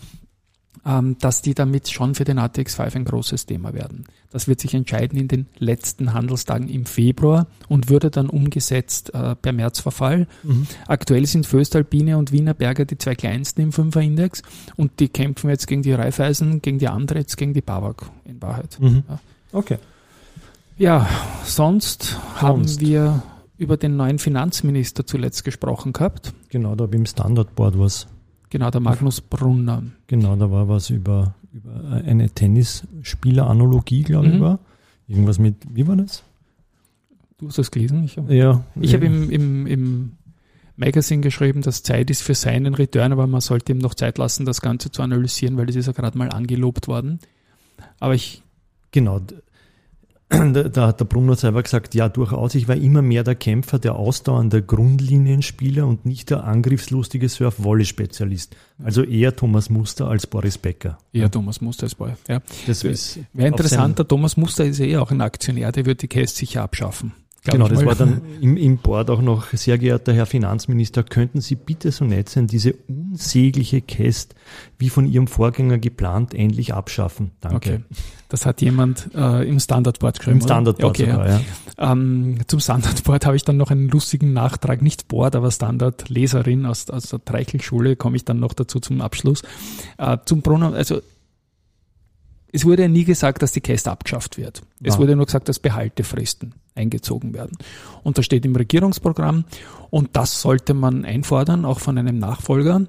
dass 0.83 1.41
die 1.43 1.53
damit 1.53 1.89
schon 1.89 2.15
für 2.15 2.23
den 2.23 2.39
ATX5 2.39 2.95
ein 2.95 3.05
großes 3.05 3.45
Thema 3.45 3.73
werden. 3.73 4.05
Das 4.31 4.47
wird 4.47 4.61
sich 4.61 4.73
entscheiden 4.73 5.19
in 5.19 5.27
den 5.27 5.45
letzten 5.59 6.13
Handelstagen 6.13 6.69
im 6.69 6.85
Februar 6.85 7.47
und 7.67 7.89
würde 7.89 8.09
dann 8.09 8.29
umgesetzt 8.29 9.13
äh, 9.13 9.35
per 9.35 9.51
Märzverfall. 9.51 10.27
Mhm. 10.41 10.67
Aktuell 10.87 11.25
sind 11.25 11.45
Föstalpine 11.45 12.17
und 12.17 12.31
Wiener 12.31 12.53
Berger 12.53 12.85
die 12.85 12.97
zwei 12.97 13.13
kleinsten 13.13 13.61
im 13.61 13.71
Fünferindex 13.71 14.41
und 14.75 14.99
die 14.99 15.09
kämpfen 15.09 15.49
jetzt 15.49 15.67
gegen 15.67 15.83
die 15.83 15.93
Raiffeisen, 15.93 16.61
gegen 16.61 16.79
die 16.79 16.87
Andritz, 16.87 17.35
gegen 17.35 17.53
die 17.53 17.61
Bawag 17.61 18.09
in 18.25 18.41
Wahrheit. 18.41 18.77
Mhm. 18.79 19.03
Ja. 19.07 19.19
Okay. 19.51 19.77
Ja, 20.77 21.07
sonst, 21.43 22.17
haben 22.35 22.67
Sonst. 22.67 22.81
wir 22.81 23.21
über 23.57 23.77
den 23.77 23.97
neuen 23.97 24.17
Finanzminister 24.17 25.05
zuletzt 25.05 25.43
gesprochen 25.43 25.93
gehabt. 25.93 26.33
Genau, 26.49 26.73
da 26.73 26.85
habe 26.85 26.95
ich 26.95 26.99
im 26.99 27.05
Standardboard 27.05 27.77
was. 27.77 28.07
Genau, 28.51 28.69
der 28.69 28.81
Magnus 28.81 29.19
Brunner. 29.21 29.81
Genau, 30.07 30.35
da 30.35 30.51
war 30.51 30.67
was 30.69 30.89
über, 30.91 31.33
über 31.51 32.01
eine 32.05 32.29
Tennisspieler-Analogie, 32.29 34.03
glaube 34.03 34.27
ich, 34.27 34.33
Mhm. 34.35 34.39
war. 34.41 34.59
Irgendwas 35.07 35.39
mit, 35.39 35.55
wie 35.73 35.87
war 35.87 35.95
das? 35.95 36.23
Du 37.37 37.47
hast 37.47 37.57
das 37.57 37.71
gelesen? 37.71 38.03
Ich, 38.03 38.17
hab- 38.17 38.29
Ja. 38.29 38.63
ich 38.79 38.93
habe 38.93 39.05
im, 39.05 39.29
im, 39.29 39.67
im 39.67 40.11
Magazine 40.75 41.21
geschrieben, 41.21 41.61
dass 41.61 41.81
Zeit 41.83 42.09
ist 42.09 42.21
für 42.21 42.35
seinen 42.35 42.73
Return, 42.75 43.11
aber 43.11 43.25
man 43.27 43.41
sollte 43.41 43.71
ihm 43.71 43.79
noch 43.79 43.95
Zeit 43.95 44.17
lassen, 44.17 44.45
das 44.45 44.61
Ganze 44.61 44.91
zu 44.91 45.01
analysieren, 45.01 45.57
weil 45.57 45.65
das 45.65 45.75
ist 45.75 45.87
ja 45.87 45.93
gerade 45.93 46.17
mal 46.17 46.29
angelobt 46.29 46.87
worden. 46.87 47.19
Aber 47.99 48.13
ich, 48.15 48.43
Genau. 48.91 49.21
Da, 50.53 50.87
hat 50.87 50.99
der 50.99 51.05
Brunner 51.05 51.35
selber 51.35 51.61
gesagt, 51.61 51.93
ja, 51.93 52.07
durchaus, 52.07 52.55
ich 52.55 52.67
war 52.67 52.75
immer 52.75 53.01
mehr 53.01 53.23
der 53.23 53.35
Kämpfer, 53.35 53.79
der 53.79 53.95
ausdauernde 53.95 54.63
Grundlinienspieler 54.63 55.85
und 55.85 56.05
nicht 56.05 56.29
der 56.29 56.45
angriffslustige 56.45 57.27
Surf-Volley-Spezialist. 57.27 58.55
Also 58.83 59.03
eher 59.03 59.35
Thomas 59.35 59.69
Muster 59.69 60.07
als 60.07 60.27
Boris 60.27 60.57
Becker. 60.57 60.97
ja, 61.11 61.27
Thomas 61.27 61.59
Muster 61.59 61.85
ist 61.85 61.95
bei. 61.95 62.15
Ja. 62.27 62.41
Das 62.65 62.83
ist 62.83 63.19
Wäre 63.33 63.49
interessant, 63.49 63.99
der 63.99 64.07
Thomas 64.07 64.37
Muster 64.37 64.65
ist 64.65 64.79
eh 64.79 64.97
auch 64.97 65.11
ein 65.11 65.21
Aktionär, 65.21 65.71
der 65.71 65.85
wird 65.85 66.01
die 66.01 66.07
Käst 66.07 66.37
sicher 66.37 66.63
abschaffen. 66.63 67.13
Genau, 67.43 67.67
das 67.67 67.83
war 67.83 67.95
dann 67.95 68.21
im, 68.41 68.55
im 68.55 68.77
Board 68.77 69.09
auch 69.09 69.21
noch, 69.21 69.47
sehr 69.47 69.79
geehrter 69.79 70.13
Herr 70.13 70.27
Finanzminister, 70.27 71.03
könnten 71.03 71.41
Sie 71.41 71.55
bitte 71.55 71.91
so 71.91 72.05
nett 72.05 72.29
sein, 72.29 72.45
diese 72.45 72.75
unsägliche 72.87 73.81
Käst, 73.81 74.35
wie 74.77 74.89
von 74.89 75.07
Ihrem 75.07 75.25
Vorgänger 75.25 75.79
geplant, 75.79 76.35
endlich 76.35 76.73
abschaffen. 76.75 77.31
Danke. 77.41 77.57
Okay. 77.57 77.79
Das 78.29 78.45
hat 78.45 78.61
jemand 78.61 79.09
äh, 79.15 79.47
im 79.49 79.59
Standardboard 79.59 80.19
geschrieben. 80.19 80.37
Im 80.37 80.43
Standardboard 80.43 80.99
okay, 80.99 81.11
sogar, 81.11 81.29
ja. 81.29 81.41
Ähm, 81.79 82.37
zum 82.45 82.59
Standardboard 82.59 83.25
habe 83.25 83.35
ich 83.35 83.43
dann 83.43 83.57
noch 83.57 83.71
einen 83.71 83.89
lustigen 83.89 84.33
Nachtrag, 84.33 84.83
nicht 84.83 85.07
Board, 85.07 85.35
aber 85.35 85.49
Standardleserin 85.49 86.67
aus, 86.67 86.91
aus 86.91 87.09
der 87.09 87.25
Treichel-Schule, 87.25 87.95
komme 87.95 88.17
ich 88.17 88.23
dann 88.23 88.39
noch 88.39 88.53
dazu 88.53 88.79
zum 88.79 89.01
Abschluss. 89.01 89.41
Äh, 89.97 90.17
zum 90.25 90.43
Brunner, 90.43 90.73
also 90.73 91.01
es 92.51 92.65
wurde 92.65 92.83
ja 92.83 92.87
nie 92.87 93.03
gesagt, 93.05 93.41
dass 93.41 93.51
die 93.51 93.61
Käst 93.61 93.87
abgeschafft 93.87 94.37
wird. 94.37 94.61
Es 94.83 94.95
Ja. 94.95 94.99
wurde 94.99 95.15
nur 95.15 95.25
gesagt, 95.25 95.49
dass 95.49 95.59
Behaltefristen 95.59 96.53
eingezogen 96.75 97.33
werden. 97.33 97.57
Und 98.03 98.17
das 98.17 98.25
steht 98.25 98.45
im 98.45 98.55
Regierungsprogramm 98.55 99.45
und 99.89 100.09
das 100.13 100.41
sollte 100.41 100.73
man 100.73 101.05
einfordern, 101.05 101.65
auch 101.65 101.79
von 101.79 101.97
einem 101.97 102.17
Nachfolger. 102.19 102.81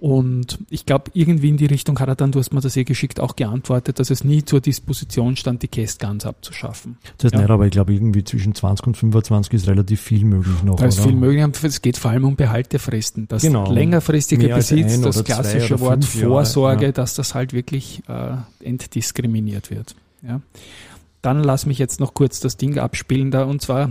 Und 0.00 0.60
ich 0.70 0.86
glaube, 0.86 1.10
irgendwie 1.12 1.50
in 1.50 1.58
die 1.58 1.66
Richtung 1.66 2.00
hat 2.00 2.08
er 2.08 2.14
dann, 2.16 2.32
du 2.32 2.38
hast 2.38 2.54
mir 2.54 2.62
das 2.62 2.74
eh 2.74 2.84
geschickt, 2.84 3.20
auch 3.20 3.36
geantwortet, 3.36 3.98
dass 3.98 4.08
es 4.08 4.24
nie 4.24 4.42
zur 4.42 4.62
Disposition 4.62 5.36
stand, 5.36 5.62
die 5.62 5.68
Käst 5.68 6.00
ganz 6.00 6.24
abzuschaffen. 6.24 6.96
Das 7.18 7.24
heißt 7.26 7.34
Ja. 7.34 7.40
nicht, 7.42 7.50
aber 7.50 7.66
ich 7.66 7.72
glaube, 7.72 7.92
irgendwie 7.92 8.24
zwischen 8.24 8.54
20 8.54 8.86
und 8.86 8.96
25 8.96 9.52
ist 9.52 9.68
relativ 9.68 10.00
viel 10.00 10.24
möglich 10.24 10.62
noch. 10.64 10.76
Da 10.76 10.86
ist 10.86 11.00
oder? 11.00 11.08
viel 11.08 11.16
möglich. 11.16 11.44
Es 11.64 11.82
geht 11.82 11.98
vor 11.98 12.12
allem 12.12 12.24
um 12.24 12.34
Behaltefristen. 12.34 13.28
Das 13.28 13.42
Genau. 13.42 13.70
längerfristige 13.70 14.46
Mehr 14.46 14.56
Besitz, 14.56 14.98
das 15.02 15.22
klassische 15.22 15.80
Wort 15.80 16.02
Jahre, 16.14 16.26
Vorsorge, 16.28 16.86
ja. 16.86 16.92
dass 16.92 17.14
das 17.14 17.34
halt 17.34 17.52
wirklich 17.52 18.02
äh, 18.08 18.36
entdiskriminiert 18.64 19.70
wird. 19.70 19.96
Ja. 20.26 20.40
Dann 21.20 21.44
lass 21.44 21.66
mich 21.66 21.78
jetzt 21.78 22.00
noch 22.00 22.14
kurz 22.14 22.40
das 22.40 22.56
Ding 22.56 22.78
abspielen 22.78 23.30
da 23.30 23.44
und 23.44 23.60
zwar 23.60 23.90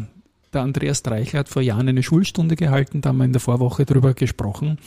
der 0.54 0.62
Andreas 0.62 1.04
Dreichler 1.04 1.40
hat 1.40 1.50
vor 1.50 1.62
Jahren 1.62 1.88
eine 1.88 2.04
Schulstunde 2.04 2.56
gehalten, 2.56 3.02
da 3.02 3.10
haben 3.10 3.18
wir 3.18 3.26
in 3.26 3.34
der 3.34 3.42
Vorwoche 3.42 3.86
drüber 3.86 4.14
gesprochen. 4.14 4.80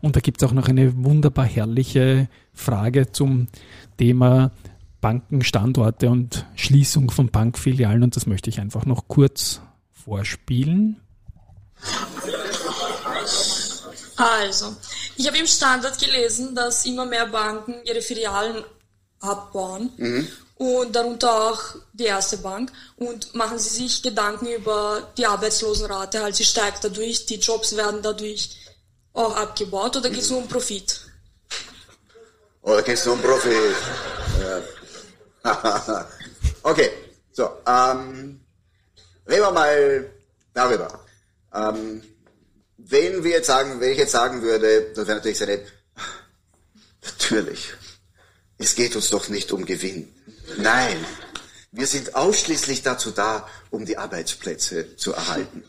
Und 0.00 0.14
da 0.14 0.20
gibt 0.20 0.40
es 0.40 0.48
auch 0.48 0.52
noch 0.52 0.68
eine 0.68 1.04
wunderbar 1.04 1.44
herrliche 1.44 2.28
Frage 2.52 3.10
zum 3.10 3.48
Thema 3.96 4.52
Bankenstandorte 5.00 6.08
und 6.08 6.46
Schließung 6.54 7.10
von 7.10 7.30
Bankfilialen 7.30 8.02
und 8.02 8.16
das 8.16 8.26
möchte 8.26 8.50
ich 8.50 8.60
einfach 8.60 8.84
noch 8.84 9.08
kurz 9.08 9.60
vorspielen. 9.92 10.96
Also, 14.16 14.74
ich 15.16 15.26
habe 15.28 15.38
im 15.38 15.46
Standard 15.46 15.98
gelesen, 15.98 16.54
dass 16.54 16.84
immer 16.86 17.06
mehr 17.06 17.26
Banken 17.26 17.74
ihre 17.84 18.00
Filialen 18.00 18.64
abbauen 19.20 19.90
und 20.56 20.94
darunter 20.94 21.50
auch 21.50 21.60
die 21.92 22.04
erste 22.04 22.38
Bank. 22.38 22.72
Und 22.96 23.34
machen 23.34 23.58
Sie 23.58 23.68
sich 23.68 24.02
Gedanken 24.02 24.46
über 24.46 25.12
die 25.16 25.26
Arbeitslosenrate, 25.26 26.22
halt 26.22 26.36
sie 26.36 26.44
steigt 26.44 26.84
dadurch, 26.84 27.26
die 27.26 27.36
Jobs 27.36 27.76
werden 27.76 28.02
dadurch 28.02 28.56
auch 29.12 29.36
abgebaut 29.36 29.96
oder 29.96 30.10
geht 30.10 30.22
es 30.22 30.30
nur 30.30 30.40
um 30.40 30.48
Profit? 30.48 31.00
Oder 32.62 32.82
geht 32.82 32.96
es 32.96 33.06
nur 33.06 33.14
um 33.14 33.22
Profi? 33.22 33.54
Ja. 35.44 36.06
okay, 36.62 36.90
so, 37.32 37.44
ähm, 37.66 38.40
reden 39.26 39.42
wir 39.42 39.50
mal 39.50 40.10
darüber. 40.52 41.00
Ähm, 41.54 42.02
wenn 42.76 43.24
wir 43.24 43.30
jetzt 43.30 43.46
sagen, 43.46 43.80
wenn 43.80 43.92
ich 43.92 43.98
jetzt 43.98 44.12
sagen 44.12 44.42
würde, 44.42 44.92
das 44.94 45.06
wäre 45.06 45.16
natürlich 45.16 45.38
seine, 45.38 45.60
natürlich, 47.02 47.74
es 48.58 48.74
geht 48.74 48.96
uns 48.96 49.10
doch 49.10 49.28
nicht 49.28 49.52
um 49.52 49.64
Gewinn. 49.64 50.12
Nein, 50.58 50.96
wir 51.70 51.86
sind 51.86 52.14
ausschließlich 52.14 52.82
dazu 52.82 53.12
da, 53.12 53.48
um 53.70 53.86
die 53.86 53.96
Arbeitsplätze 53.96 54.96
zu 54.96 55.12
erhalten. 55.12 55.62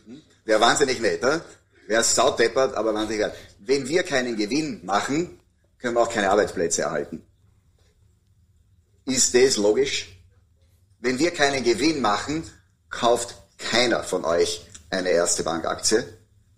Wäre 0.44 0.60
wahnsinnig 0.60 1.00
nett, 1.00 1.22
ne? 1.22 1.40
Wäre 1.86 2.02
saudeppert, 2.02 2.74
aber 2.74 2.92
wahnsinnig 2.92 3.26
nett. 3.26 3.34
Wenn 3.60 3.88
wir 3.88 4.02
keinen 4.02 4.36
Gewinn 4.36 4.84
machen, 4.84 5.38
können 5.78 5.94
wir 5.94 6.00
auch 6.00 6.12
keine 6.12 6.30
Arbeitsplätze 6.30 6.82
erhalten. 6.82 7.24
Ist 9.04 9.34
das 9.34 9.56
logisch? 9.56 10.16
Wenn 10.98 11.18
wir 11.18 11.30
keinen 11.30 11.62
Gewinn 11.64 12.00
machen, 12.00 12.44
kauft 12.90 13.34
keiner 13.58 14.02
von 14.02 14.24
euch 14.24 14.66
eine 14.90 15.10
erste 15.10 15.44
Bankaktie, 15.44 16.04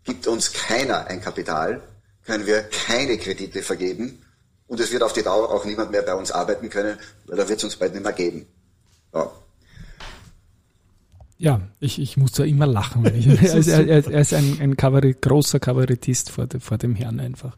gibt 0.05 0.27
uns 0.27 0.53
keiner 0.53 1.07
ein 1.07 1.21
Kapital, 1.21 1.83
können 2.25 2.47
wir 2.47 2.63
keine 2.63 3.19
Kredite 3.19 3.63
vergeben 3.63 4.22
und 4.73 4.81
es 4.81 4.91
wird 4.91 5.03
auf 5.03 5.13
die 5.13 5.23
Dauer 5.23 5.51
auch 5.53 5.67
niemand 5.67 5.91
mehr 5.91 6.01
bei 6.01 6.15
uns 6.15 6.33
arbeiten 6.33 6.71
können, 6.71 6.97
weil 7.27 7.37
da 7.37 7.47
wird 7.47 7.59
es 7.59 7.65
uns 7.65 7.77
bald 7.77 7.93
nicht 7.93 8.03
mehr 8.03 8.15
geben. 8.15 8.47
Ja. 9.15 9.31
Ja, 11.39 11.61
ich, 11.81 12.01
ich 12.01 12.17
muss 12.17 12.33
da 12.33 12.45
immer 12.45 12.67
lachen. 12.67 13.05
Wenn 13.05 13.15
ich, 13.17 13.27
er, 13.43 13.55
ist- 13.55 13.69
er, 13.69 13.87
er 13.87 14.21
ist 14.21 14.33
ein, 14.33 14.59
ein 14.61 14.77
Kabarett, 14.79 15.21
großer 15.21 15.61
Kabarettist 15.61 16.31
vor, 16.31 16.47
de, 16.47 16.59
vor 16.61 16.79
dem 16.79 16.95
Herrn 16.95 17.21
einfach. 17.21 17.55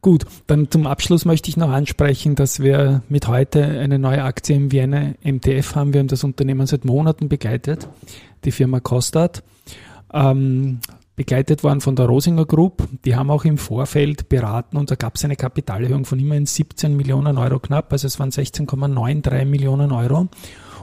Gut, 0.00 0.24
dann 0.48 0.70
zum 0.70 0.86
Abschluss 0.88 1.24
möchte 1.24 1.48
ich 1.48 1.56
noch 1.56 1.70
ansprechen, 1.70 2.34
dass 2.34 2.58
wir 2.60 3.02
mit 3.08 3.28
heute 3.28 3.62
eine 3.64 3.98
neue 4.00 4.24
Aktie 4.24 4.56
im 4.56 4.72
Vienna 4.72 5.14
MTF 5.22 5.76
haben. 5.76 5.92
Wir 5.92 6.00
haben 6.00 6.08
das 6.08 6.24
Unternehmen 6.24 6.66
seit 6.66 6.84
Monaten 6.84 7.28
begleitet, 7.28 7.86
die 8.44 8.50
Firma 8.50 8.80
Kostat. 8.80 9.42
Ähm, 10.12 10.80
begleitet 11.16 11.62
worden 11.62 11.80
von 11.80 11.96
der 11.96 12.06
Rosinger 12.06 12.44
Group. 12.44 12.88
Die 13.04 13.14
haben 13.14 13.30
auch 13.30 13.44
im 13.44 13.58
Vorfeld 13.58 14.28
beraten 14.28 14.76
und 14.76 14.90
da 14.90 14.94
gab 14.94 15.16
es 15.16 15.24
eine 15.24 15.36
Kapitalerhöhung 15.36 16.04
von 16.04 16.18
immerhin 16.18 16.46
17 16.46 16.96
Millionen 16.96 17.38
Euro 17.38 17.58
knapp, 17.58 17.92
also 17.92 18.06
es 18.06 18.18
waren 18.18 18.30
16,93 18.30 19.44
Millionen 19.44 19.92
Euro. 19.92 20.28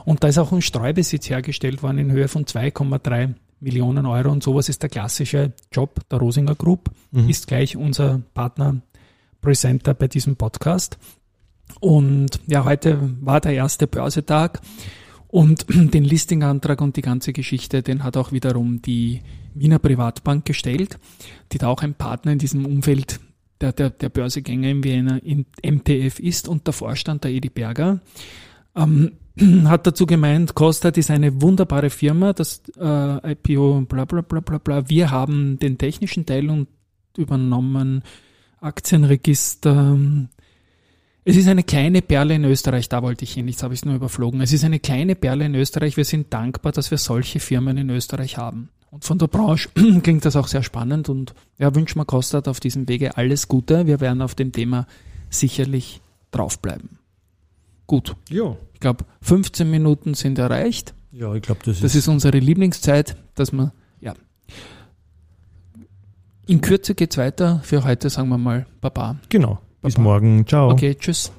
Und 0.04 0.24
da 0.24 0.28
ist 0.28 0.38
auch 0.38 0.52
ein 0.52 0.62
Streubesitz 0.62 1.30
hergestellt 1.30 1.82
worden 1.82 1.98
in 1.98 2.10
Höhe 2.10 2.28
von 2.28 2.44
2,3 2.44 3.34
Millionen 3.60 4.06
Euro. 4.06 4.30
Und 4.30 4.42
sowas 4.42 4.68
ist 4.68 4.82
der 4.82 4.90
klassische 4.90 5.52
Job 5.70 6.00
der 6.10 6.18
Rosinger 6.18 6.56
Group, 6.56 6.90
ist 7.28 7.46
gleich 7.46 7.76
unser 7.76 8.20
Partner 8.34 8.82
Presenter 9.40 9.94
bei 9.94 10.08
diesem 10.08 10.36
Podcast. 10.36 10.98
Und 11.80 12.40
ja, 12.46 12.64
heute 12.64 12.98
war 13.20 13.40
der 13.40 13.52
erste 13.52 13.86
Börsetag 13.86 14.60
und 15.32 15.66
den 15.94 16.04
Listingantrag 16.04 16.80
und 16.80 16.96
die 16.96 17.02
ganze 17.02 17.32
Geschichte, 17.32 17.82
den 17.82 18.04
hat 18.04 18.16
auch 18.16 18.30
wiederum 18.30 18.82
die 18.82 19.22
Wiener 19.54 19.80
Privatbank 19.80 20.44
gestellt, 20.44 20.98
die 21.50 21.58
da 21.58 21.68
auch 21.68 21.82
ein 21.82 21.94
Partner 21.94 22.32
in 22.32 22.38
diesem 22.38 22.64
Umfeld 22.64 23.18
der, 23.60 23.72
der, 23.72 23.90
der 23.90 24.10
Börsegänger 24.10 24.68
im 24.68 24.84
Wiener 24.84 25.22
in 25.22 25.46
MTF 25.64 26.20
ist 26.20 26.48
und 26.48 26.66
der 26.66 26.74
Vorstand, 26.74 27.24
der 27.24 27.32
Edi 27.32 27.48
Berger, 27.48 28.00
ähm, 28.76 29.12
hat 29.64 29.86
dazu 29.86 30.04
gemeint, 30.04 30.54
Kostat 30.54 30.98
ist 30.98 31.10
eine 31.10 31.40
wunderbare 31.40 31.88
Firma, 31.88 32.34
das 32.34 32.62
äh, 32.78 33.32
IPO, 33.32 33.86
bla 33.88 34.04
bla 34.04 34.20
bla 34.20 34.40
bla 34.40 34.58
bla. 34.58 34.88
Wir 34.90 35.10
haben 35.10 35.58
den 35.58 35.78
technischen 35.78 36.26
Teil 36.26 36.50
und 36.50 36.68
übernommen, 37.16 38.02
Aktienregister. 38.60 39.98
Es 41.24 41.36
ist 41.36 41.46
eine 41.46 41.62
kleine 41.62 42.02
Perle 42.02 42.34
in 42.34 42.44
Österreich, 42.44 42.88
da 42.88 43.00
wollte 43.02 43.24
ich 43.24 43.34
hin, 43.34 43.46
jetzt 43.46 43.62
habe 43.62 43.74
ich 43.74 43.80
es 43.80 43.84
nur 43.84 43.94
überflogen. 43.94 44.40
Es 44.40 44.52
ist 44.52 44.64
eine 44.64 44.80
kleine 44.80 45.14
Perle 45.14 45.44
in 45.44 45.54
Österreich. 45.54 45.96
Wir 45.96 46.04
sind 46.04 46.32
dankbar, 46.32 46.72
dass 46.72 46.90
wir 46.90 46.98
solche 46.98 47.38
Firmen 47.38 47.76
in 47.78 47.90
Österreich 47.90 48.38
haben. 48.38 48.70
Und 48.90 49.04
von 49.04 49.18
der 49.18 49.28
Branche 49.28 49.68
klingt 50.02 50.24
das 50.24 50.34
auch 50.36 50.48
sehr 50.48 50.62
spannend 50.64 51.08
und 51.08 51.34
ja, 51.58 51.72
wünschen 51.74 51.98
wir 52.00 52.04
Kostat 52.04 52.48
auf 52.48 52.58
diesem 52.60 52.88
Wege 52.88 53.16
alles 53.16 53.46
Gute. 53.46 53.86
Wir 53.86 54.00
werden 54.00 54.20
auf 54.20 54.34
dem 54.34 54.50
Thema 54.52 54.86
sicherlich 55.30 56.00
draufbleiben. 56.32 56.98
Gut, 57.86 58.16
Ja. 58.28 58.56
ich 58.74 58.80
glaube, 58.80 59.04
15 59.22 59.70
Minuten 59.70 60.14
sind 60.14 60.38
erreicht. 60.38 60.92
Ja, 61.12 61.32
ich 61.34 61.42
glaube, 61.42 61.60
das, 61.64 61.76
Das 61.80 61.92
ist, 61.94 62.02
ist 62.02 62.08
unsere 62.08 62.38
Lieblingszeit, 62.38 63.16
dass 63.34 63.52
man, 63.52 63.70
ja. 64.00 64.14
In 66.46 66.60
Kürze 66.60 66.94
geht's 66.94 67.16
weiter. 67.16 67.60
Für 67.62 67.84
heute 67.84 68.10
sagen 68.10 68.28
wir 68.28 68.38
mal 68.38 68.66
Baba. 68.80 69.16
genau. 69.28 69.60
Bis 69.82 69.98
morgen. 69.98 70.46
Ciao. 70.46 70.70
Okay, 70.70 70.94
tschüss. 70.94 71.32